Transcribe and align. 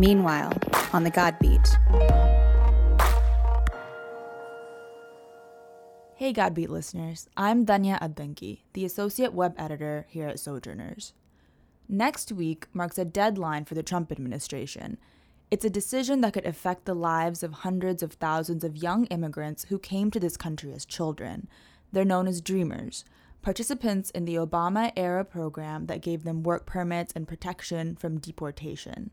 Meanwhile, 0.00 0.54
on 0.94 1.04
the 1.04 1.10
God 1.10 1.38
Beat. 1.40 1.78
Hey 6.14 6.32
Godbeat 6.32 6.70
listeners, 6.70 7.28
I'm 7.36 7.66
Dhanya 7.66 8.00
Addanki, 8.00 8.60
the 8.72 8.86
Associate 8.86 9.34
Web 9.34 9.54
Editor 9.58 10.06
here 10.08 10.26
at 10.26 10.40
Sojourners. 10.40 11.12
Next 11.86 12.32
week 12.32 12.66
marks 12.72 12.96
a 12.96 13.04
deadline 13.04 13.66
for 13.66 13.74
the 13.74 13.82
Trump 13.82 14.10
administration. 14.10 14.96
It's 15.50 15.66
a 15.66 15.70
decision 15.70 16.22
that 16.22 16.32
could 16.32 16.46
affect 16.46 16.86
the 16.86 16.94
lives 16.94 17.42
of 17.42 17.52
hundreds 17.52 18.02
of 18.02 18.14
thousands 18.14 18.64
of 18.64 18.78
young 18.78 19.04
immigrants 19.08 19.66
who 19.68 19.78
came 19.78 20.10
to 20.12 20.20
this 20.20 20.38
country 20.38 20.72
as 20.72 20.86
children. 20.86 21.46
They're 21.92 22.06
known 22.06 22.26
as 22.26 22.40
Dreamers, 22.40 23.04
participants 23.42 24.08
in 24.08 24.24
the 24.24 24.36
Obama 24.36 24.92
era 24.96 25.26
program 25.26 25.88
that 25.88 26.00
gave 26.00 26.24
them 26.24 26.42
work 26.42 26.64
permits 26.64 27.12
and 27.14 27.28
protection 27.28 27.96
from 27.96 28.18
deportation. 28.18 29.10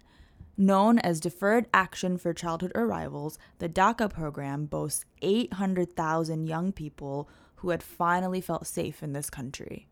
Known 0.60 0.97
as 0.97 1.20
Deferred 1.20 1.68
Action 1.71 2.18
for 2.18 2.34
Childhood 2.34 2.71
Arrivals, 2.74 3.38
the 3.60 3.70
DACA 3.70 4.11
program 4.11 4.66
boasts 4.66 5.06
800,000 5.21 6.47
young 6.47 6.71
people 6.71 7.30
who 7.57 7.70
had 7.70 7.83
finally 7.83 8.42
felt 8.42 8.66
safe 8.66 9.04
in 9.04 9.14
this 9.14 9.30
country. 9.30 9.88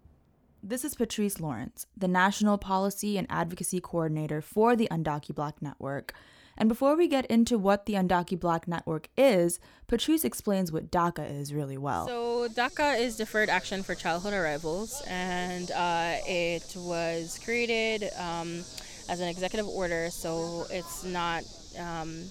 This 0.63 0.83
is 0.83 0.95
Patrice 0.95 1.39
Lawrence, 1.39 1.85
the 1.95 2.07
National 2.07 2.57
Policy 2.57 3.15
and 3.15 3.27
Advocacy 3.29 3.79
Coordinator 3.79 4.41
for 4.41 4.75
the 4.75 4.87
UndocuBlack 4.89 5.61
Network. 5.61 6.15
And 6.57 6.67
before 6.67 6.95
we 6.95 7.07
get 7.07 7.27
into 7.27 7.59
what 7.59 7.85
the 7.85 7.93
UndocuBlack 7.93 8.67
Network 8.67 9.09
is, 9.15 9.59
Patrice 9.85 10.25
explains 10.25 10.71
what 10.71 10.89
DACA 10.89 11.29
is 11.39 11.53
really 11.53 11.77
well. 11.77 12.07
So, 12.07 12.47
DACA 12.49 12.99
is 12.99 13.17
Deferred 13.17 13.49
Action 13.49 13.83
for 13.83 13.93
Childhood 13.93 14.33
Arrivals, 14.33 15.03
and 15.05 15.69
uh, 15.69 16.15
it 16.25 16.73
was 16.75 17.39
created. 17.43 18.09
Um, 18.17 18.63
as 19.09 19.19
an 19.19 19.27
executive 19.27 19.67
order, 19.67 20.09
so 20.09 20.65
it's 20.69 21.03
not, 21.03 21.43
um, 21.77 22.25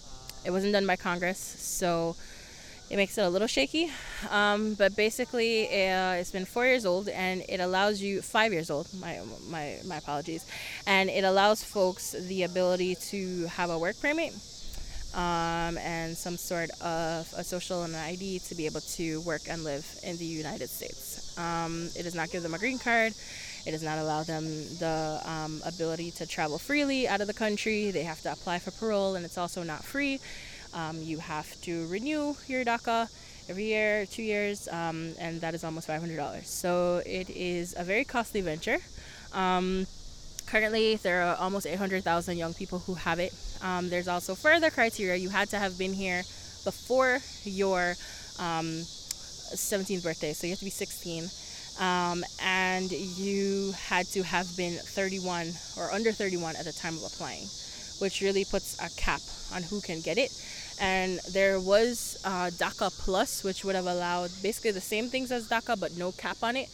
it 0.45 0.51
wasn't 0.51 0.73
done 0.73 0.87
by 0.87 0.97
Congress, 0.97 1.39
so 1.39 2.17
it 2.91 2.97
makes 2.97 3.17
it 3.17 3.23
a 3.23 3.29
little 3.29 3.49
shaky. 3.49 3.91
Um, 4.31 4.75
but 4.75 4.95
basically, 4.97 5.67
uh, 5.67 6.13
it's 6.13 6.31
been 6.31 6.45
four 6.45 6.67
years 6.67 6.85
old, 6.85 7.09
and 7.09 7.43
it 7.49 7.61
allows 7.61 8.01
you 8.01 8.23
five 8.23 8.53
years 8.53 8.71
old. 8.71 8.89
My 9.01 9.21
my 9.49 9.79
my 9.87 9.97
apologies, 9.97 10.45
and 10.87 11.09
it 11.09 11.25
allows 11.25 11.65
folks 11.65 12.13
the 12.13 12.43
ability 12.43 12.97
to 12.97 13.47
have 13.47 13.71
a 13.71 13.79
work 13.79 14.01
permit. 14.01 14.35
Um, 15.15 15.79
and 15.79 16.17
some 16.17 16.37
sort 16.37 16.71
of 16.81 17.33
a 17.37 17.45
social 17.45 17.85
and 17.85 17.95
an 17.95 18.01
ID 18.01 18.41
to 18.49 18.57
be 18.57 18.67
able 18.67 18.81
to 18.99 19.21
work 19.21 19.43
and 19.49 19.63
live 19.63 19.87
in 20.03 20.17
the 20.17 20.25
United 20.25 20.69
States. 20.69 21.39
Um, 21.39 21.89
it 21.95 22.03
does 22.03 22.17
not 22.17 22.33
give 22.33 22.43
them 22.43 22.53
a 22.53 22.59
green 22.59 22.81
card. 22.81 23.15
It 23.67 23.71
does 23.71 23.83
not 23.83 23.99
allow 23.99 24.23
them 24.23 24.45
the 24.79 25.21
um, 25.25 25.63
ability 25.65 26.11
to 26.13 26.27
travel 26.27 26.59
freely 26.59 27.09
out 27.09 27.21
of 27.21 27.27
the 27.27 27.35
country. 27.35 27.91
They 27.91 28.03
have 28.03 28.21
to 28.23 28.33
apply 28.33 28.59
for 28.59 28.71
parole, 28.73 29.15
and 29.15 29.25
it's 29.25 29.39
also 29.39 29.63
not 29.63 29.83
free. 29.83 30.21
Um, 30.75 31.01
you 31.01 31.19
have 31.19 31.61
to 31.63 31.87
renew 31.87 32.37
your 32.47 32.65
DACA 32.65 33.09
every 33.49 33.65
year, 33.65 34.07
two 34.07 34.23
years, 34.23 34.69
um, 34.69 35.15
and 35.19 35.41
that 35.41 35.55
is 35.55 35.65
almost 35.65 35.89
$500. 35.89 36.45
So 36.45 37.03
it 37.07 37.31
is 37.31 37.75
a 37.79 37.85
very 37.85 38.05
costly 38.05 38.43
venture. 38.43 38.79
Um, 39.33 39.87
currently, 40.47 40.97
there 40.97 41.23
are 41.23 41.37
almost 41.37 41.67
800,000 41.67 42.37
young 42.37 42.53
people 42.53 42.81
who 42.81 42.95
have 42.95 43.19
it. 43.19 43.33
Um, 43.63 43.89
there's 43.89 44.09
also 44.09 44.35
further 44.35 44.69
criteria. 44.71 45.17
You 45.17 45.31
had 45.31 45.49
to 45.51 45.59
have 45.59 45.79
been 45.79 45.95
here 45.95 46.23
before 46.65 47.21
your 47.45 47.97
17th 48.37 49.97
um, 49.97 50.01
birthday, 50.03 50.33
so 50.35 50.47
you 50.47 50.53
have 50.53 50.59
to 50.59 50.65
be 50.65 50.71
16 50.71 51.31
um, 51.79 52.25
and 52.43 52.91
you 52.91 53.73
had 53.73 54.07
to 54.09 54.23
have 54.23 54.57
been 54.57 54.75
31 54.75 55.53
or 55.77 55.91
under 55.91 56.13
31 56.13 56.57
at 56.57 56.65
the 56.65 56.73
time 56.73 56.95
of 56.95 57.05
applying, 57.05 57.47
which 57.99 58.21
really 58.21 58.45
puts 58.45 58.79
a 58.81 58.89
cap 59.01 59.21
on 59.53 59.63
who 59.63 59.81
can 59.81 60.01
get 60.01 60.19
it. 60.19 60.31
And 60.81 61.21
there 61.33 61.61
was 61.61 62.19
uh, 62.25 62.51
DACA 62.51 62.97
Plus, 62.99 63.45
which 63.45 63.65
would 63.65 63.75
have 63.75 63.87
allowed 63.87 64.31
basically 64.43 64.73
the 64.73 64.81
same 64.81 65.09
things 65.09 65.31
as 65.31 65.49
DACA 65.49 65.79
but 65.79 65.97
no 65.97 66.13
cap 66.13 66.39
on 66.43 66.57
it. 66.57 66.69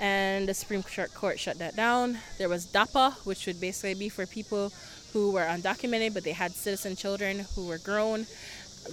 And 0.00 0.48
the 0.48 0.54
Supreme 0.54 0.82
Court 0.82 1.38
shut 1.40 1.58
that 1.58 1.74
down. 1.74 2.18
There 2.38 2.48
was 2.48 2.66
DAPA, 2.66 3.14
which 3.24 3.46
would 3.46 3.60
basically 3.60 3.94
be 3.94 4.08
for 4.08 4.26
people 4.26 4.72
who 5.12 5.32
were 5.32 5.44
undocumented 5.44 6.14
but 6.14 6.22
they 6.22 6.32
had 6.32 6.52
citizen 6.52 6.94
children 6.94 7.44
who 7.54 7.66
were 7.66 7.78
grown. 7.78 8.26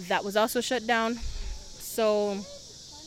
That 0.07 0.23
was 0.23 0.35
also 0.35 0.61
shut 0.61 0.88
down. 0.88 1.19
So 1.78 2.39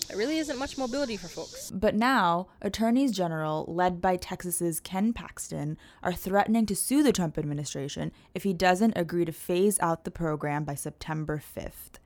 there 0.09 0.17
really 0.17 0.39
isn't 0.39 0.59
much 0.59 0.79
mobility 0.79 1.17
for 1.17 1.29
folks. 1.29 1.71
But 1.71 1.95
now, 1.95 2.49
attorneys 2.63 3.13
general, 3.13 3.67
led 3.69 4.01
by 4.01 4.17
Texas's 4.17 4.81
Ken 4.81 5.13
Paxton, 5.13 5.77
are 6.03 6.15
threatening 6.15 6.65
to 6.67 6.75
sue 6.75 7.03
the 7.03 7.13
Trump 7.13 7.37
administration 7.37 8.11
if 8.35 8.43
he 8.43 8.55
doesn't 8.55 8.97
agree 8.97 9.27
to 9.27 9.33
phase 9.33 9.79
out 9.81 10.05
the 10.05 10.11
program 10.11 10.65
by 10.65 10.75
September 10.75 11.39
5th, 11.39 12.01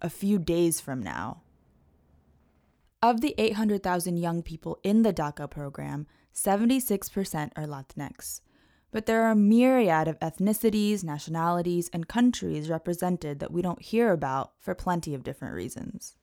a 0.00 0.08
few 0.08 0.38
days 0.38 0.80
from 0.80 1.02
now. 1.02 1.42
Of 3.02 3.20
the 3.20 3.34
800,000 3.38 4.16
young 4.16 4.42
people 4.42 4.78
in 4.84 5.02
the 5.02 5.12
DACA 5.12 5.50
program, 5.50 6.06
76% 6.32 7.50
are 7.56 7.66
Latinx. 7.66 8.40
But 8.90 9.06
there 9.06 9.24
are 9.24 9.32
a 9.32 9.36
myriad 9.36 10.08
of 10.08 10.18
ethnicities, 10.20 11.04
nationalities, 11.04 11.90
and 11.92 12.08
countries 12.08 12.70
represented 12.70 13.40
that 13.40 13.52
we 13.52 13.62
don't 13.62 13.82
hear 13.82 14.12
about 14.12 14.52
for 14.58 14.74
plenty 14.74 15.14
of 15.14 15.24
different 15.24 15.54
reasons. 15.54 16.16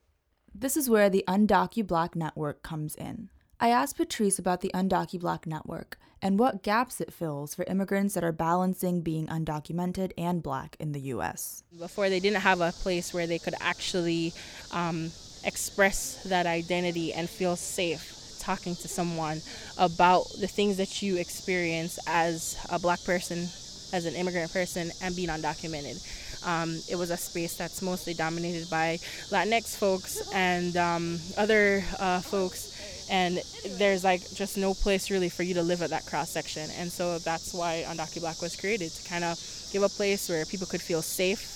This 0.58 0.78
is 0.78 0.90
where 0.90 1.10
the 1.10 1.26
UndocuBlack 1.28 2.16
Network 2.16 2.64
comes 2.64 2.96
in. 2.96 3.28
I 3.60 3.72
asked 3.72 3.98
Patrice 3.98 4.40
about 4.40 4.62
the 4.62 4.72
UndocuBlack 4.74 5.46
Network 5.46 6.00
and 6.22 6.40
what 6.40 6.64
gaps 6.64 7.02
it 7.02 7.12
fills 7.12 7.54
for 7.54 7.66
immigrants 7.66 8.14
that 8.14 8.24
are 8.24 8.32
balancing 8.32 9.02
being 9.02 9.28
undocumented 9.28 10.14
and 10.18 10.42
black 10.42 10.78
in 10.80 10.94
the 10.94 11.02
US. 11.12 11.64
Before, 11.78 12.10
they 12.10 12.22
didn't 12.22 12.40
have 12.40 12.62
a 12.62 12.72
place 12.72 13.14
where 13.14 13.28
they 13.28 13.38
could 13.38 13.56
actually 13.60 14.34
um, 14.72 15.12
express 15.44 16.24
that 16.24 16.46
identity 16.46 17.12
and 17.12 17.30
feel 17.30 17.58
safe 17.58 18.38
talking 18.40 18.78
to 18.78 18.88
someone 18.88 19.42
about 19.78 20.26
the 20.40 20.48
things 20.48 20.78
that 20.78 21.02
you 21.02 21.18
experience 21.18 22.00
as 22.08 22.58
a 22.70 22.80
black 22.80 23.04
person, 23.04 23.50
as 23.96 24.06
an 24.06 24.14
immigrant 24.16 24.52
person, 24.52 24.92
and 25.02 25.16
being 25.16 25.30
undocumented. 25.30 25.98
Um, 26.46 26.80
it 26.90 26.96
was 26.96 27.10
a 27.10 27.18
space 27.18 27.56
that's 27.56 27.82
mostly 27.82 28.14
dominated 28.14 28.70
by 28.70 29.00
Latinx 29.32 29.76
folks 29.76 30.22
and 30.34 30.76
um, 30.78 31.20
other 31.38 31.84
uh, 32.00 32.20
folks. 32.20 32.74
And 33.10 33.42
there's 33.78 34.04
like 34.04 34.22
just 34.34 34.58
no 34.58 34.74
place 34.74 35.10
really 35.10 35.30
for 35.30 35.44
you 35.44 35.54
to 35.56 35.64
live 35.64 35.82
at 35.82 35.92
that 35.92 36.06
cross 36.06 36.30
section. 36.30 36.70
And 36.78 36.92
so 36.92 37.20
that's 37.20 37.54
why 37.54 37.86
UndocuBlack 37.88 38.42
was 38.42 38.56
created 38.56 38.92
to 38.92 39.10
kind 39.10 39.24
of 39.24 39.40
give 39.72 39.84
a 39.84 39.90
place 39.90 40.30
where 40.30 40.46
people 40.46 40.68
could 40.68 40.82
feel 40.82 41.02
safe 41.02 41.52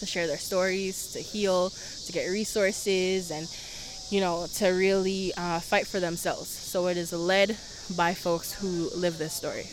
to 0.00 0.06
share 0.06 0.26
their 0.26 0.38
stories, 0.38 1.12
to 1.12 1.20
heal, 1.20 1.70
to 2.06 2.12
get 2.12 2.26
resources, 2.28 3.30
and 3.30 3.48
you 4.10 4.20
know, 4.20 4.46
to 4.54 4.68
really 4.68 5.32
uh, 5.36 5.60
fight 5.60 5.86
for 5.86 6.00
themselves. 6.00 6.48
So 6.48 6.88
it 6.88 6.96
is 6.96 7.12
led 7.12 7.56
by 7.96 8.14
folks 8.14 8.52
who 8.52 8.90
live 8.94 9.18
this 9.18 9.32
story. 9.32 9.66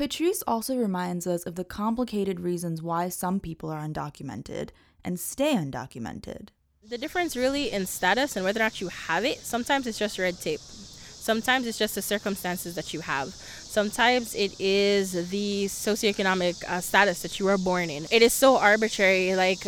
Patrice 0.00 0.42
also 0.46 0.78
reminds 0.78 1.26
us 1.26 1.44
of 1.44 1.56
the 1.56 1.62
complicated 1.62 2.40
reasons 2.40 2.80
why 2.80 3.10
some 3.10 3.38
people 3.38 3.68
are 3.68 3.86
undocumented 3.86 4.70
and 5.04 5.20
stay 5.20 5.54
undocumented. 5.54 6.48
The 6.88 6.96
difference 6.96 7.36
really 7.36 7.70
in 7.70 7.84
status 7.84 8.34
and 8.34 8.42
whether 8.42 8.60
or 8.60 8.62
not 8.62 8.80
you 8.80 8.88
have 8.88 9.26
it, 9.26 9.40
sometimes 9.40 9.86
it's 9.86 9.98
just 9.98 10.18
red 10.18 10.40
tape. 10.40 10.60
Sometimes 10.60 11.66
it's 11.66 11.76
just 11.76 11.96
the 11.96 12.00
circumstances 12.00 12.76
that 12.76 12.94
you 12.94 13.00
have. 13.00 13.28
Sometimes 13.28 14.34
it 14.34 14.58
is 14.58 15.28
the 15.28 15.66
socioeconomic 15.66 16.64
uh, 16.64 16.80
status 16.80 17.20
that 17.20 17.38
you 17.38 17.44
were 17.44 17.58
born 17.58 17.90
in. 17.90 18.06
It 18.10 18.22
is 18.22 18.32
so 18.32 18.56
arbitrary, 18.56 19.34
like 19.34 19.60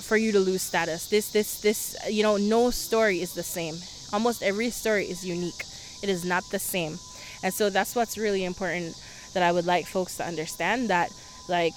for 0.00 0.16
you 0.16 0.30
to 0.30 0.38
lose 0.38 0.62
status. 0.62 1.08
This, 1.08 1.32
this, 1.32 1.60
this, 1.60 1.96
you 2.08 2.22
know, 2.22 2.36
no 2.36 2.70
story 2.70 3.20
is 3.20 3.34
the 3.34 3.42
same. 3.42 3.74
Almost 4.12 4.44
every 4.44 4.70
story 4.70 5.06
is 5.06 5.26
unique. 5.26 5.64
It 6.04 6.08
is 6.08 6.24
not 6.24 6.44
the 6.52 6.60
same. 6.60 7.00
And 7.42 7.52
so 7.52 7.68
that's 7.68 7.96
what's 7.96 8.16
really 8.16 8.44
important 8.44 8.94
that 9.34 9.42
I 9.42 9.52
would 9.52 9.66
like 9.66 9.86
folks 9.86 10.16
to 10.18 10.24
understand 10.24 10.90
that 10.90 11.12
like 11.48 11.74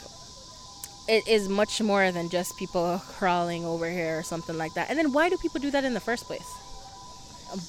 it 1.08 1.28
is 1.28 1.48
much 1.50 1.82
more 1.82 2.12
than 2.12 2.30
just 2.30 2.58
people 2.58 3.02
crawling 3.18 3.66
over 3.66 3.90
here 3.90 4.18
or 4.18 4.24
something 4.24 4.58
like 4.58 4.74
that. 4.74 4.90
And 4.90 4.98
then 4.98 5.14
why 5.14 5.30
do 5.30 5.38
people 5.38 5.62
do 5.62 5.72
that 5.72 5.84
in 5.84 5.94
the 5.94 6.00
first 6.00 6.26
place? 6.26 6.65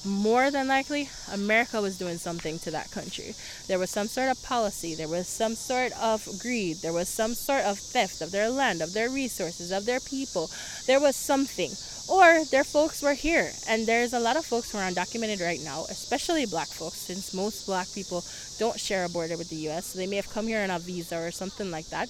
More 0.05 0.51
than 0.51 0.67
likely, 0.67 1.09
America 1.31 1.81
was 1.81 1.97
doing 1.97 2.17
something 2.17 2.59
to 2.59 2.71
that 2.71 2.91
country. 2.91 3.35
There 3.67 3.79
was 3.79 3.89
some 3.89 4.07
sort 4.07 4.29
of 4.29 4.41
policy, 4.43 4.95
there 4.95 5.07
was 5.07 5.27
some 5.27 5.55
sort 5.55 5.91
of 6.01 6.27
greed, 6.39 6.77
there 6.77 6.93
was 6.93 7.09
some 7.09 7.33
sort 7.33 7.63
of 7.63 7.79
theft 7.79 8.21
of 8.21 8.31
their 8.31 8.49
land, 8.49 8.81
of 8.81 8.93
their 8.93 9.09
resources, 9.09 9.71
of 9.71 9.85
their 9.85 9.99
people. 9.99 10.49
There 10.85 10.99
was 10.99 11.15
something 11.15 11.71
or 12.07 12.45
their 12.45 12.63
folks 12.63 13.01
were 13.01 13.13
here. 13.13 13.51
And 13.67 13.85
there's 13.85 14.13
a 14.13 14.19
lot 14.19 14.37
of 14.37 14.45
folks 14.45 14.71
who 14.71 14.77
are 14.77 14.89
undocumented 14.89 15.41
right 15.41 15.59
now, 15.63 15.85
especially 15.89 16.45
black 16.45 16.67
folks, 16.67 16.97
since 16.97 17.33
most 17.33 17.65
black 17.65 17.87
people 17.93 18.23
don't 18.59 18.79
share 18.79 19.05
a 19.05 19.09
border 19.09 19.37
with 19.37 19.49
the 19.49 19.69
US. 19.69 19.87
So 19.87 19.99
they 19.99 20.07
may 20.07 20.15
have 20.15 20.29
come 20.29 20.47
here 20.47 20.61
on 20.61 20.71
a 20.71 20.79
visa 20.79 21.17
or 21.17 21.31
something 21.31 21.69
like 21.69 21.87
that. 21.87 22.09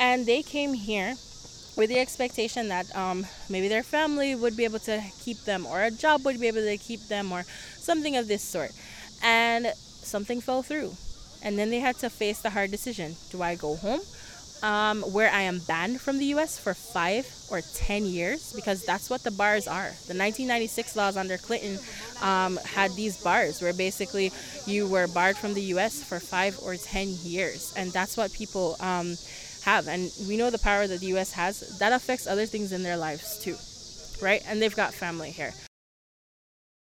And 0.00 0.26
they 0.26 0.42
came 0.42 0.74
here 0.74 1.14
with 1.76 1.90
the 1.90 1.98
expectation 1.98 2.68
that 2.68 2.94
um, 2.96 3.26
maybe 3.48 3.68
their 3.68 3.82
family 3.82 4.34
would 4.34 4.56
be 4.56 4.64
able 4.64 4.78
to 4.80 5.02
keep 5.20 5.38
them, 5.44 5.66
or 5.66 5.82
a 5.82 5.90
job 5.90 6.24
would 6.24 6.40
be 6.40 6.48
able 6.48 6.62
to 6.62 6.76
keep 6.78 7.00
them, 7.08 7.32
or 7.32 7.44
something 7.78 8.16
of 8.16 8.28
this 8.28 8.42
sort. 8.42 8.72
And 9.22 9.72
something 9.76 10.40
fell 10.40 10.62
through. 10.62 10.94
And 11.42 11.58
then 11.58 11.70
they 11.70 11.80
had 11.80 11.96
to 11.98 12.10
face 12.10 12.40
the 12.40 12.50
hard 12.50 12.70
decision 12.70 13.16
do 13.30 13.42
I 13.42 13.54
go 13.54 13.76
home 13.76 14.00
um, 14.64 15.02
where 15.02 15.30
I 15.30 15.42
am 15.42 15.58
banned 15.58 16.00
from 16.00 16.18
the 16.18 16.24
US 16.36 16.58
for 16.58 16.72
five 16.72 17.28
or 17.50 17.60
10 17.60 18.06
years 18.06 18.54
because 18.54 18.82
that's 18.84 19.10
what 19.10 19.22
the 19.22 19.30
bars 19.30 19.68
are. 19.68 19.92
The 20.08 20.16
1996 20.16 20.96
laws 20.96 21.18
under 21.18 21.36
Clinton 21.36 21.78
um, 22.22 22.56
had 22.64 22.90
these 22.92 23.22
bars 23.22 23.60
where 23.60 23.74
basically 23.74 24.32
you 24.66 24.88
were 24.88 25.06
barred 25.06 25.36
from 25.36 25.52
the 25.52 25.62
US 25.76 26.02
for 26.02 26.18
five 26.18 26.58
or 26.62 26.76
10 26.76 27.08
years. 27.22 27.74
And 27.76 27.92
that's 27.92 28.16
what 28.16 28.32
people 28.32 28.76
um, 28.80 29.16
have. 29.64 29.88
And 29.88 30.12
we 30.28 30.36
know 30.36 30.50
the 30.50 30.58
power 30.58 30.86
that 30.86 31.00
the 31.00 31.06
US 31.18 31.32
has. 31.32 31.78
That 31.78 31.92
affects 31.92 32.26
other 32.26 32.46
things 32.46 32.72
in 32.72 32.82
their 32.82 32.96
lives 32.96 33.38
too, 33.38 33.56
right? 34.24 34.42
And 34.46 34.60
they've 34.60 34.74
got 34.74 34.94
family 34.94 35.30
here. 35.30 35.52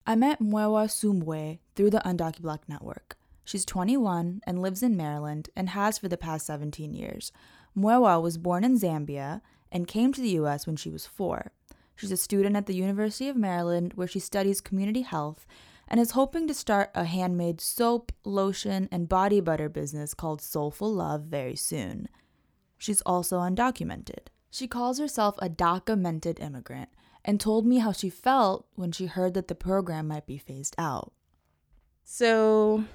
I 0.05 0.15
met 0.15 0.39
Mwewa 0.39 0.87
Sumbwe 0.87 1.59
through 1.75 1.89
the 1.89 2.01
Undocu 2.05 2.59
Network. 2.67 3.17
She's 3.43 3.65
21 3.65 4.41
and 4.45 4.61
lives 4.61 4.83
in 4.83 4.95
Maryland 4.95 5.49
and 5.55 5.69
has 5.69 5.97
for 5.97 6.07
the 6.07 6.17
past 6.17 6.45
17 6.45 6.93
years. 6.93 7.31
Mwewa 7.77 8.21
was 8.21 8.37
born 8.37 8.63
in 8.63 8.77
Zambia 8.77 9.41
and 9.71 9.87
came 9.87 10.13
to 10.13 10.21
the 10.21 10.37
US 10.41 10.67
when 10.67 10.75
she 10.75 10.89
was 10.89 11.05
four. 11.05 11.51
She's 11.95 12.11
a 12.11 12.17
student 12.17 12.55
at 12.55 12.65
the 12.65 12.75
University 12.75 13.29
of 13.29 13.35
Maryland 13.35 13.93
where 13.95 14.07
she 14.07 14.19
studies 14.19 14.61
community 14.61 15.01
health 15.01 15.45
and 15.87 15.99
is 15.99 16.11
hoping 16.11 16.47
to 16.47 16.53
start 16.53 16.89
a 16.95 17.05
handmade 17.05 17.61
soap, 17.61 18.11
lotion, 18.23 18.89
and 18.91 19.09
body 19.09 19.39
butter 19.39 19.69
business 19.69 20.13
called 20.13 20.41
Soulful 20.41 20.93
Love 20.93 21.23
very 21.23 21.55
soon. 21.55 22.07
She's 22.77 23.01
also 23.01 23.39
undocumented. 23.39 24.27
She 24.51 24.67
calls 24.67 24.99
herself 24.99 25.35
a 25.39 25.49
documented 25.49 26.39
immigrant 26.39 26.89
and 27.23 27.39
told 27.39 27.65
me 27.65 27.79
how 27.79 27.91
she 27.91 28.09
felt 28.09 28.67
when 28.75 28.91
she 28.91 29.07
heard 29.07 29.33
that 29.33 29.47
the 29.47 29.55
program 29.55 30.07
might 30.07 30.27
be 30.27 30.37
phased 30.37 30.75
out. 30.77 31.11
So 32.03 32.85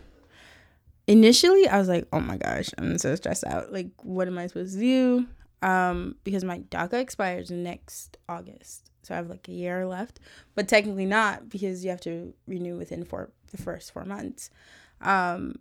initially 1.07 1.69
I 1.69 1.79
was 1.79 1.89
like, 1.89 2.07
oh 2.13 2.21
my 2.21 2.37
gosh, 2.37 2.71
I'm 2.79 2.97
so 2.99 3.15
stressed 3.17 3.45
out. 3.45 3.73
Like, 3.73 3.91
what 4.03 4.29
am 4.29 4.39
I 4.39 4.47
supposed 4.47 4.75
to 4.75 4.81
do? 4.81 5.27
Um, 5.63 6.17
because 6.25 6.45
my 6.45 6.61
DACA 6.61 6.95
expires 6.95 7.51
next 7.51 8.17
August. 8.29 8.91
So 9.03 9.15
I 9.15 9.17
have 9.17 9.29
like 9.29 9.49
a 9.49 9.53
year 9.53 9.87
left. 9.87 10.21
But 10.55 10.69
technically 10.69 11.07
not 11.07 11.49
because 11.49 11.85
you 11.85 11.91
have 11.91 12.01
to 12.03 12.33
renew 12.47 12.77
within 12.79 13.05
four 13.05 13.33
the 13.51 13.59
first 13.59 13.93
four 13.93 14.05
months. 14.05 14.51
Um, 15.01 15.57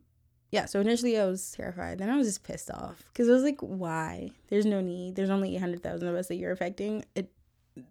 yeah, 0.52 0.66
so 0.66 0.80
initially 0.80 1.20
I 1.20 1.26
was 1.26 1.52
terrified. 1.52 2.00
Then 2.00 2.10
I 2.10 2.18
was 2.18 2.28
just 2.28 2.44
pissed 2.44 2.72
off 2.72 3.04
because 3.08 3.30
I 3.30 3.34
was 3.34 3.44
like, 3.44 3.60
why? 3.60 4.32
There's 4.50 4.66
no 4.66 4.82
need. 4.82 5.16
There's 5.16 5.30
only 5.30 5.56
800,000 5.56 6.08
of 6.08 6.16
us 6.16 6.28
that 6.28 6.36
you're 6.36 6.52
affecting. 6.52 7.06
It 7.16 7.32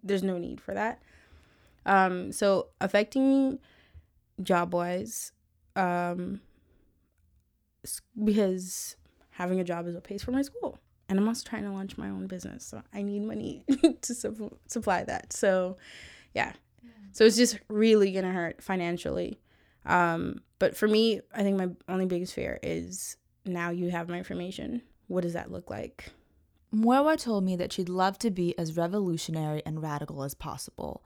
there's 0.03 0.23
no 0.23 0.37
need 0.37 0.61
for 0.61 0.73
that. 0.73 1.01
Um, 1.85 2.31
so 2.31 2.67
affecting 2.79 3.59
job 4.43 4.73
wise, 4.73 5.31
um, 5.75 6.41
because 8.23 8.95
having 9.31 9.59
a 9.59 9.63
job 9.63 9.87
is 9.87 9.95
what 9.95 10.03
pays 10.03 10.21
for 10.21 10.31
my 10.31 10.41
school 10.41 10.77
and 11.07 11.19
i'm 11.19 11.27
also 11.27 11.47
trying 11.47 11.63
to 11.63 11.71
launch 11.71 11.97
my 11.97 12.09
own 12.09 12.27
business 12.27 12.65
so 12.65 12.81
i 12.93 13.01
need 13.01 13.21
money 13.21 13.63
to 14.01 14.13
su- 14.13 14.57
supply 14.67 15.03
that 15.03 15.31
so 15.31 15.77
yeah 16.33 16.51
so 17.13 17.23
it's 17.23 17.37
just 17.37 17.57
really 17.69 18.11
gonna 18.11 18.31
hurt 18.31 18.61
financially 18.61 19.39
um, 19.85 20.41
but 20.59 20.75
for 20.75 20.87
me 20.87 21.21
i 21.33 21.43
think 21.43 21.57
my 21.57 21.69
only 21.87 22.05
biggest 22.05 22.33
fear 22.33 22.59
is 22.61 23.17
now 23.45 23.69
you 23.69 23.89
have 23.89 24.09
my 24.09 24.17
information 24.17 24.81
what 25.07 25.21
does 25.21 25.33
that 25.33 25.51
look 25.51 25.69
like 25.69 26.11
Mwewa 26.73 27.19
told 27.19 27.43
me 27.43 27.55
that 27.55 27.73
she'd 27.73 27.89
love 27.89 28.19
to 28.19 28.29
be 28.29 28.57
as 28.57 28.77
revolutionary 28.77 29.63
and 29.65 29.81
radical 29.81 30.23
as 30.23 30.35
possible, 30.35 31.03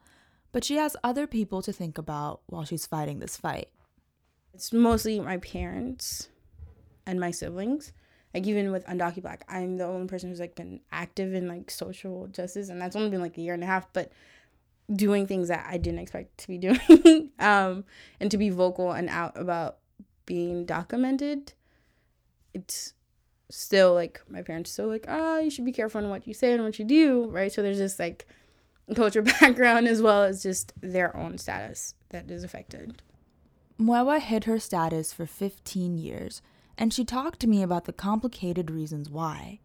but 0.51 0.65
she 0.65 0.75
has 0.75 0.97
other 1.03 1.25
people 1.25 1.61
to 1.61 1.71
think 1.71 1.97
about 1.97 2.41
while 2.47 2.65
she's 2.65 2.85
fighting 2.85 3.19
this 3.19 3.37
fight. 3.37 3.69
It's 4.53 4.73
mostly 4.73 5.19
my 5.19 5.37
parents 5.37 6.27
and 7.05 7.19
my 7.19 7.31
siblings. 7.31 7.93
Like 8.33 8.45
even 8.45 8.71
with 8.71 8.85
Undocu 8.87 9.21
Black, 9.21 9.45
I'm 9.47 9.77
the 9.77 9.85
only 9.85 10.07
person 10.07 10.29
who's 10.29 10.39
like 10.39 10.55
been 10.55 10.81
active 10.91 11.33
in 11.33 11.47
like 11.47 11.71
social 11.71 12.27
justice, 12.27 12.69
and 12.69 12.81
that's 12.81 12.95
only 12.95 13.09
been 13.09 13.21
like 13.21 13.37
a 13.37 13.41
year 13.41 13.53
and 13.53 13.63
a 13.63 13.67
half. 13.67 13.91
But 13.93 14.11
doing 14.91 15.27
things 15.27 15.47
that 15.47 15.65
I 15.69 15.77
didn't 15.77 15.99
expect 15.99 16.37
to 16.39 16.47
be 16.47 16.57
doing, 16.59 17.29
um, 17.39 17.85
and 18.19 18.31
to 18.31 18.37
be 18.37 18.49
vocal 18.49 18.91
and 18.91 19.09
out 19.09 19.37
about 19.37 19.77
being 20.25 20.65
documented, 20.65 21.53
it's 22.53 22.93
still 23.49 23.93
like 23.93 24.21
my 24.29 24.41
parents 24.41 24.71
still 24.71 24.87
like, 24.87 25.05
ah, 25.07 25.35
oh, 25.35 25.39
you 25.39 25.49
should 25.49 25.65
be 25.65 25.71
careful 25.71 26.03
in 26.03 26.09
what 26.09 26.27
you 26.27 26.33
say 26.33 26.53
and 26.53 26.63
what 26.63 26.79
you 26.79 26.85
do, 26.85 27.25
right? 27.29 27.51
So 27.51 27.61
there's 27.61 27.77
just 27.77 27.99
like 27.99 28.27
culture 28.95 29.21
background 29.39 29.87
as 29.87 30.01
well 30.01 30.23
as 30.23 30.43
just 30.43 30.73
their 30.81 31.15
own 31.15 31.37
status 31.37 31.95
that 32.09 32.29
is 32.29 32.43
affected. 32.43 33.01
Mwewa 33.79 34.19
hid 34.19 34.45
her 34.45 34.59
status 34.59 35.13
for 35.13 35.25
15 35.25 35.97
years 35.97 36.41
and 36.77 36.93
she 36.93 37.05
talked 37.05 37.39
to 37.39 37.47
me 37.47 37.61
about 37.61 37.85
the 37.85 37.93
complicated 37.93 38.71
reasons 38.71 39.09
why. 39.09 39.59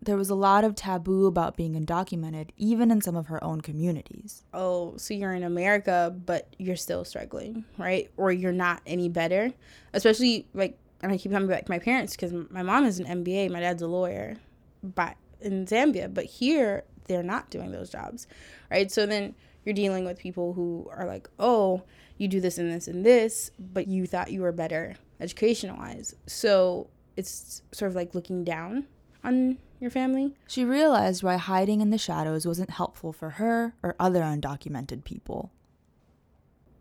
There 0.00 0.16
was 0.16 0.30
a 0.30 0.34
lot 0.34 0.62
of 0.64 0.74
taboo 0.74 1.26
about 1.26 1.56
being 1.56 1.74
undocumented, 1.74 2.50
even 2.56 2.90
in 2.90 3.00
some 3.00 3.16
of 3.16 3.26
her 3.26 3.42
own 3.42 3.60
communities. 3.60 4.44
Oh, 4.54 4.96
so 4.96 5.14
you're 5.14 5.32
in 5.32 5.42
America, 5.42 6.14
but 6.24 6.54
you're 6.58 6.76
still 6.76 7.04
struggling, 7.04 7.64
right? 7.78 8.10
Or 8.16 8.30
you're 8.30 8.52
not 8.52 8.82
any 8.86 9.08
better. 9.08 9.52
Especially, 9.92 10.46
like, 10.54 10.78
and 11.02 11.12
I 11.12 11.16
keep 11.16 11.32
coming 11.32 11.48
back 11.48 11.64
to 11.66 11.70
my 11.70 11.78
parents 11.78 12.14
because 12.14 12.32
my 12.50 12.62
mom 12.62 12.84
is 12.84 13.00
an 13.00 13.24
MBA, 13.24 13.50
my 13.50 13.60
dad's 13.60 13.82
a 13.82 13.86
lawyer, 13.88 14.36
but 14.82 15.16
in 15.40 15.66
Zambia, 15.66 16.12
but 16.12 16.24
here 16.24 16.84
they're 17.06 17.22
not 17.22 17.50
doing 17.50 17.72
those 17.72 17.90
jobs, 17.90 18.26
right? 18.70 18.90
So 18.90 19.06
then 19.06 19.34
you're 19.64 19.74
dealing 19.74 20.04
with 20.04 20.18
people 20.18 20.52
who 20.52 20.88
are 20.92 21.06
like, 21.06 21.28
oh, 21.38 21.82
you 22.18 22.28
do 22.28 22.40
this 22.40 22.58
and 22.58 22.72
this 22.72 22.88
and 22.88 23.04
this, 23.04 23.50
but 23.58 23.88
you 23.88 24.06
thought 24.06 24.30
you 24.30 24.42
were 24.42 24.52
better 24.52 24.96
education 25.20 25.76
wise. 25.76 26.14
So 26.26 26.88
it's 27.16 27.62
sort 27.72 27.90
of 27.90 27.96
like 27.96 28.14
looking 28.14 28.44
down 28.44 28.86
on 29.26 29.58
your 29.80 29.90
family. 29.90 30.34
She 30.46 30.64
realized 30.64 31.22
why 31.22 31.36
hiding 31.36 31.80
in 31.80 31.90
the 31.90 31.98
shadows 31.98 32.46
wasn't 32.46 32.70
helpful 32.70 33.12
for 33.12 33.30
her 33.30 33.74
or 33.82 33.94
other 34.00 34.22
undocumented 34.22 35.04
people. 35.04 35.50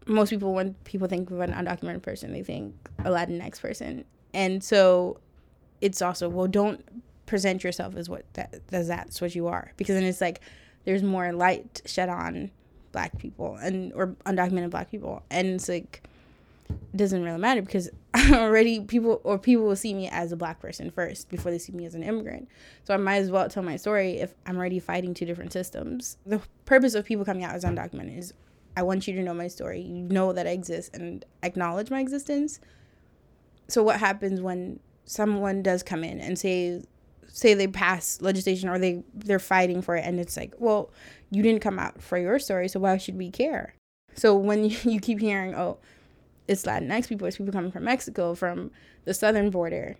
Most 0.07 0.29
people, 0.29 0.53
when 0.53 0.75
people 0.85 1.07
think 1.07 1.31
of 1.31 1.39
an 1.39 1.51
undocumented 1.51 2.03
person, 2.03 2.31
they 2.31 2.43
think 2.43 2.75
a 2.99 3.09
Latinx 3.09 3.59
person. 3.59 4.05
And 4.33 4.63
so 4.63 5.19
it's 5.81 6.01
also, 6.01 6.29
well, 6.29 6.47
don't 6.47 6.85
present 7.25 7.63
yourself 7.63 7.95
as 7.95 8.09
what 8.09 8.23
that 8.33 8.61
as 8.71 8.87
that's 8.87 9.19
what 9.19 9.33
you 9.33 9.47
are 9.47 9.71
because 9.77 9.95
then 9.95 10.03
it's 10.03 10.21
like 10.21 10.41
there's 10.83 11.01
more 11.01 11.33
light 11.33 11.81
shed 11.85 12.07
on 12.09 12.51
black 12.91 13.17
people 13.17 13.55
and 13.55 13.91
or 13.93 14.15
undocumented 14.25 14.69
black 14.69 14.91
people 14.91 15.23
and 15.31 15.47
it's 15.47 15.67
like 15.67 16.03
it 16.69 16.97
doesn't 16.97 17.23
really 17.23 17.39
matter 17.39 17.61
because 17.61 17.89
already 18.31 18.79
people 18.81 19.21
or 19.23 19.37
people 19.37 19.65
will 19.65 19.75
see 19.75 19.93
me 19.93 20.07
as 20.09 20.31
a 20.31 20.35
black 20.35 20.59
person 20.59 20.89
first 20.89 21.29
before 21.29 21.51
they 21.51 21.57
see 21.57 21.73
me 21.73 21.85
as 21.85 21.95
an 21.95 22.03
immigrant. 22.03 22.47
So 22.83 22.93
I 22.93 22.97
might 22.97 23.17
as 23.17 23.31
well 23.31 23.49
tell 23.49 23.63
my 23.63 23.75
story 23.75 24.19
if 24.19 24.33
I'm 24.45 24.57
already 24.57 24.79
fighting 24.79 25.13
two 25.13 25.25
different 25.25 25.51
systems. 25.51 26.17
The 26.25 26.41
purpose 26.65 26.95
of 26.95 27.05
people 27.05 27.25
coming 27.25 27.43
out 27.43 27.53
as 27.53 27.63
undocumented 27.63 28.17
is 28.17 28.33
I 28.77 28.83
want 28.83 29.07
you 29.07 29.15
to 29.15 29.23
know 29.23 29.33
my 29.33 29.47
story, 29.47 29.81
you 29.81 30.03
know 30.03 30.33
that 30.33 30.47
I 30.47 30.51
exist 30.51 30.95
and 30.95 31.25
acknowledge 31.43 31.89
my 31.89 31.99
existence. 31.99 32.59
So 33.67 33.83
what 33.83 33.99
happens 33.99 34.41
when 34.41 34.79
someone 35.05 35.61
does 35.63 35.83
come 35.83 36.03
in 36.03 36.19
and 36.19 36.37
say 36.37 36.83
say 37.27 37.53
they 37.53 37.67
pass 37.67 38.21
legislation 38.21 38.69
or 38.69 38.79
they 38.79 39.03
they're 39.13 39.39
fighting 39.39 39.81
for 39.81 39.95
it 39.95 40.05
and 40.05 40.19
it's 40.19 40.37
like, 40.37 40.53
well, 40.57 40.91
you 41.31 41.43
didn't 41.43 41.61
come 41.61 41.79
out 41.79 42.01
for 42.01 42.17
your 42.17 42.39
story, 42.39 42.67
so 42.67 42.79
why 42.79 42.97
should 42.97 43.17
we 43.17 43.29
care? 43.29 43.75
So 44.13 44.35
when 44.35 44.63
you 44.83 44.99
keep 44.99 45.19
hearing, 45.19 45.55
oh, 45.55 45.79
it's 46.47 46.63
Latinx 46.63 47.07
people, 47.07 47.27
it's 47.27 47.37
people 47.37 47.53
coming 47.53 47.71
from 47.71 47.83
Mexico, 47.83 48.35
from 48.35 48.71
the 49.05 49.13
southern 49.13 49.49
border, 49.49 49.97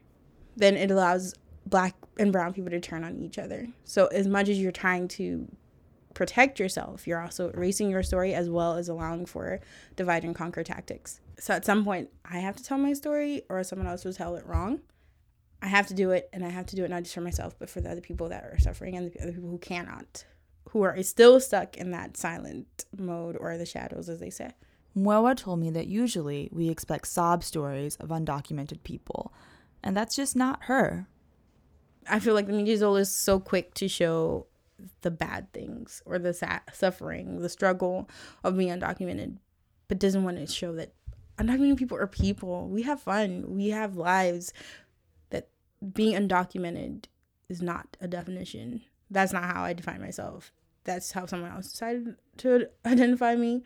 then 0.56 0.75
it 0.75 0.92
allows 0.92 1.34
black 1.66 1.96
and 2.18 2.32
brown 2.32 2.54
people 2.54 2.70
to 2.70 2.80
turn 2.80 3.04
on 3.04 3.22
each 3.22 3.38
other. 3.38 3.68
So 3.84 4.08
as 4.08 4.28
much 4.28 4.50
as 4.50 4.60
you're 4.60 4.72
trying 4.72 5.08
to 5.10 5.48
protect 6.14 6.60
yourself, 6.60 7.08
you're 7.08 7.22
also 7.22 7.50
erasing 7.50 7.90
your 7.90 8.04
story 8.04 8.34
as 8.34 8.50
well 8.50 8.75
as 8.75 8.88
allowing 8.88 9.25
for 9.25 9.60
divide 9.96 10.24
and 10.24 10.36
conquer 10.36 10.64
tactics. 10.64 11.20
So 11.40 11.54
at 11.54 11.66
some 11.66 11.84
point, 11.84 12.10
I 12.24 12.40
have 12.40 12.56
to 12.56 12.64
tell 12.64 12.78
my 12.78 12.94
story, 12.94 13.42
or 13.50 13.64
someone 13.64 13.88
else 13.88 14.06
will 14.06 14.14
tell 14.14 14.36
it 14.36 14.46
wrong. 14.46 14.80
I 15.62 15.68
have 15.68 15.88
to 15.88 15.94
do 15.94 16.12
it, 16.12 16.30
and 16.32 16.46
I 16.46 16.50
have 16.50 16.68
to 16.68 16.75
do 16.75 16.86
it 16.86 16.90
not 16.90 17.04
just 17.04 17.16
for 17.16 17.22
myself, 17.22 17.56
but 17.60 17.70
for 17.70 17.82
the 17.82 17.92
other 17.92 18.02
people 18.02 18.30
that 18.30 18.44
are 18.44 18.60
suffering 18.60 18.96
and 18.96 19.12
the 19.12 19.22
other 19.22 19.34
people 19.34 19.50
who 19.50 19.58
cannot, 19.58 20.24
who 20.70 20.84
are 20.84 21.02
still 21.04 21.40
stuck 21.40 21.75
in 21.75 21.92
that 21.92 22.16
silent 22.16 22.86
mode 22.98 23.36
or 23.38 23.58
the 23.58 23.66
shadows, 23.66 24.08
as 24.08 24.20
they 24.20 24.30
say. 24.30 24.52
Mwewa 24.98 25.36
told 25.36 25.60
me 25.60 25.70
that 25.72 25.88
usually 25.88 26.50
we 26.52 26.70
expect 26.70 27.08
sob 27.08 27.44
stories 27.44 27.96
of 27.98 28.10
undocumented 28.10 28.84
people, 28.84 29.34
and 29.84 29.96
that's 29.96 30.16
just 30.16 30.36
not 30.36 30.64
her. 30.64 31.08
I 32.10 32.20
feel 32.20 32.34
like 32.34 32.48
the 32.48 32.54
media 32.54 32.74
is 32.74 32.84
always 32.84 33.10
so 33.10 33.40
quick 33.40 33.74
to 33.75 33.88
show 33.88 34.48
the 35.02 35.12
bad 35.12 35.52
things 35.54 36.02
or 36.06 36.20
the 36.20 36.34
sa- 36.34 36.60
suffering, 36.72 37.40
the 37.42 37.50
struggle 37.50 38.10
of 38.44 38.58
being 38.58 38.70
undocumented, 38.70 39.38
but 39.88 40.00
doesn't 40.00 40.24
want 40.24 40.38
to 40.38 40.48
show 40.48 40.74
that 40.74 40.94
undocumented 41.38 41.78
people 41.78 41.98
are 41.98 42.08
people. 42.08 42.68
We 42.70 42.84
have 42.84 43.02
fun, 43.02 43.46
we 43.48 43.70
have 43.70 43.98
lives. 43.98 44.54
That 45.30 45.50
being 45.94 46.16
undocumented 46.16 47.06
is 47.50 47.62
not 47.62 47.98
a 48.00 48.08
definition. 48.08 48.82
That's 49.10 49.34
not 49.34 49.44
how 49.44 49.64
I 49.64 49.74
define 49.74 50.02
myself. 50.02 50.52
That's 50.84 51.12
how 51.12 51.25
someone 51.25 51.52
else 51.52 51.72
decided 51.72 52.16
to 52.38 52.70
identify 52.86 53.36
me 53.36 53.64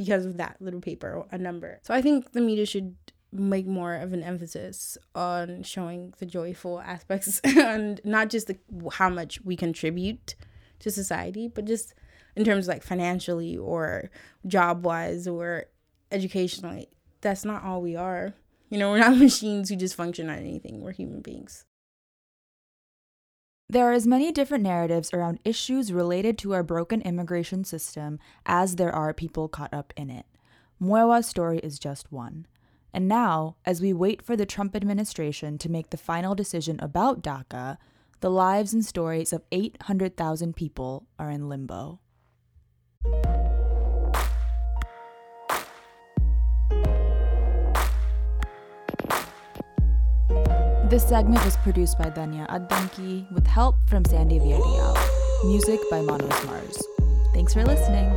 because 0.00 0.24
of 0.24 0.38
that 0.38 0.56
little 0.60 0.80
paper, 0.80 1.26
a 1.30 1.36
number. 1.36 1.78
So 1.82 1.92
I 1.92 2.00
think 2.00 2.32
the 2.32 2.40
media 2.40 2.64
should 2.64 2.96
make 3.30 3.66
more 3.66 3.96
of 3.96 4.14
an 4.14 4.22
emphasis 4.22 4.96
on 5.14 5.62
showing 5.62 6.14
the 6.18 6.24
joyful 6.24 6.80
aspects 6.80 7.38
and 7.44 8.00
not 8.02 8.30
just 8.30 8.46
the, 8.46 8.56
how 8.92 9.10
much 9.10 9.42
we 9.44 9.56
contribute 9.56 10.36
to 10.78 10.90
society, 10.90 11.48
but 11.48 11.66
just 11.66 11.92
in 12.34 12.46
terms 12.46 12.66
like 12.66 12.82
financially 12.82 13.58
or 13.58 14.10
job 14.46 14.86
wise 14.86 15.28
or 15.28 15.66
educationally. 16.10 16.88
That's 17.20 17.44
not 17.44 17.62
all 17.62 17.82
we 17.82 17.94
are. 17.94 18.32
You 18.70 18.78
know, 18.78 18.92
we're 18.92 19.00
not 19.00 19.18
machines 19.18 19.68
who 19.68 19.76
just 19.76 19.96
function 19.96 20.30
on 20.30 20.38
anything. 20.38 20.80
We're 20.80 20.92
human 20.92 21.20
beings. 21.20 21.66
There 23.70 23.88
are 23.88 23.92
as 23.92 24.04
many 24.04 24.32
different 24.32 24.64
narratives 24.64 25.14
around 25.14 25.38
issues 25.44 25.92
related 25.92 26.36
to 26.38 26.54
our 26.54 26.64
broken 26.64 27.00
immigration 27.02 27.62
system 27.62 28.18
as 28.44 28.74
there 28.74 28.92
are 28.92 29.14
people 29.14 29.46
caught 29.46 29.72
up 29.72 29.92
in 29.96 30.10
it. 30.10 30.26
Mwewa's 30.82 31.28
story 31.28 31.60
is 31.60 31.78
just 31.78 32.10
one. 32.10 32.48
And 32.92 33.06
now, 33.06 33.54
as 33.64 33.80
we 33.80 33.92
wait 33.92 34.22
for 34.22 34.34
the 34.34 34.44
Trump 34.44 34.74
administration 34.74 35.56
to 35.58 35.70
make 35.70 35.90
the 35.90 35.96
final 35.96 36.34
decision 36.34 36.80
about 36.80 37.22
DACA, 37.22 37.76
the 38.18 38.28
lives 38.28 38.74
and 38.74 38.84
stories 38.84 39.32
of 39.32 39.44
800,000 39.52 40.56
people 40.56 41.06
are 41.16 41.30
in 41.30 41.48
limbo. 41.48 42.00
This 50.90 51.06
segment 51.06 51.44
was 51.44 51.56
produced 51.58 51.98
by 51.98 52.06
Dhanya 52.06 52.48
Addanki 52.48 53.30
with 53.30 53.46
help 53.46 53.76
from 53.86 54.04
Sandi 54.04 54.40
Villarreal. 54.40 54.98
Music 55.44 55.78
by 55.88 56.00
Manos 56.00 56.44
Mars. 56.46 56.82
Thanks 57.32 57.54
for 57.54 57.64
listening. 57.64 58.10